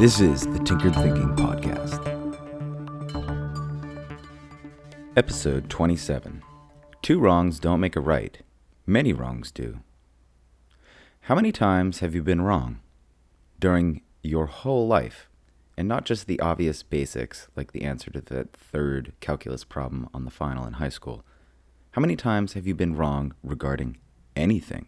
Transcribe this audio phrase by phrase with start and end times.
[0.00, 2.00] This is the Tinkered Thinking Podcast.
[5.14, 6.42] Episode 27
[7.02, 8.38] Two wrongs don't make a right,
[8.86, 9.80] many wrongs do.
[11.20, 12.80] How many times have you been wrong?
[13.58, 15.28] During your whole life,
[15.76, 20.24] and not just the obvious basics like the answer to that third calculus problem on
[20.24, 21.26] the final in high school.
[21.90, 23.98] How many times have you been wrong regarding
[24.34, 24.86] anything?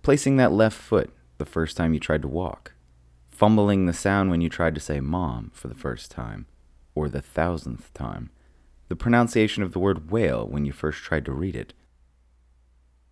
[0.00, 2.72] Placing that left foot the first time you tried to walk,
[3.42, 6.46] fumbling the sound when you tried to say mom for the first time,
[6.94, 8.30] or the thousandth time,
[8.86, 11.74] the pronunciation of the word whale when you first tried to read it.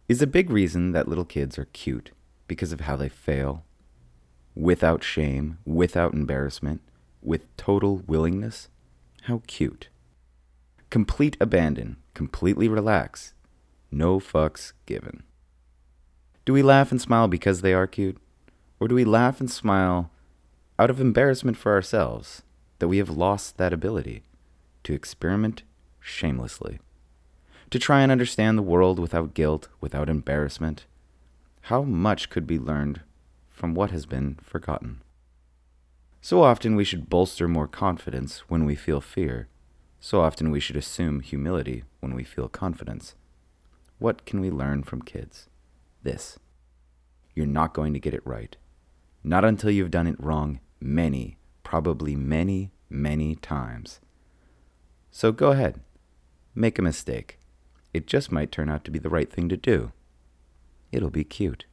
[0.08, 2.12] Is a big reason that little kids are cute
[2.46, 3.64] because of how they fail,
[4.54, 6.80] without shame, without embarrassment,
[7.20, 8.68] with total willingness?
[9.22, 9.88] How cute.
[10.90, 13.34] Complete abandon, completely relax,
[13.90, 15.24] no fucks given.
[16.44, 18.18] Do we laugh and smile because they are cute?
[18.78, 20.08] Or do we laugh and smile
[20.80, 22.42] out of embarrassment for ourselves
[22.78, 24.22] that we have lost that ability
[24.82, 25.62] to experiment
[26.00, 26.78] shamelessly?
[27.68, 30.86] To try and understand the world without guilt, without embarrassment?
[31.64, 33.02] How much could be learned
[33.50, 35.02] from what has been forgotten?
[36.22, 39.48] So often we should bolster more confidence when we feel fear.
[40.00, 43.14] So often we should assume humility when we feel confidence.
[43.98, 45.50] What can we learn from kids?
[46.02, 46.38] This.
[47.34, 48.56] You're not going to get it right.
[49.22, 54.00] Not until you've done it wrong many, probably many, many times.
[55.10, 55.80] So go ahead.
[56.54, 57.38] Make a mistake.
[57.92, 59.92] It just might turn out to be the right thing to do.
[60.92, 61.66] It'll be cute.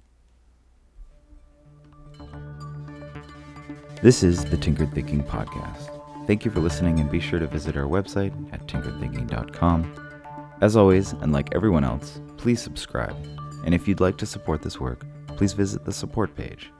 [4.01, 5.93] This is the Tinkered Thinking Podcast.
[6.27, 9.93] Thank you for listening and be sure to visit our website at tinkeredthinking.com.
[10.61, 13.15] As always, and like everyone else, please subscribe.
[13.65, 16.71] And if you'd like to support this work, please visit the support page.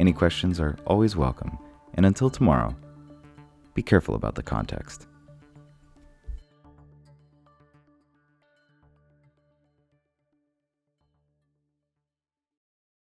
[0.00, 1.58] Any questions are always welcome,
[1.92, 2.74] and until tomorrow,
[3.74, 5.06] be careful about the context.